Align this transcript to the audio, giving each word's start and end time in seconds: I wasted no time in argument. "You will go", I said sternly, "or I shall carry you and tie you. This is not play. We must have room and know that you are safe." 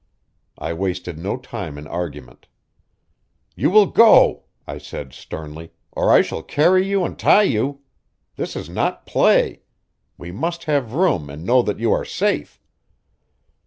I 0.57 0.73
wasted 0.73 1.19
no 1.19 1.37
time 1.37 1.77
in 1.77 1.85
argument. 1.85 2.47
"You 3.55 3.69
will 3.69 3.85
go", 3.85 4.45
I 4.65 4.79
said 4.79 5.13
sternly, 5.13 5.73
"or 5.91 6.11
I 6.11 6.23
shall 6.23 6.41
carry 6.41 6.83
you 6.87 7.03
and 7.05 7.19
tie 7.19 7.43
you. 7.43 7.81
This 8.35 8.55
is 8.55 8.67
not 8.67 9.05
play. 9.05 9.61
We 10.17 10.31
must 10.31 10.63
have 10.63 10.93
room 10.95 11.29
and 11.29 11.45
know 11.45 11.61
that 11.61 11.77
you 11.77 11.91
are 11.93 12.03
safe." 12.03 12.59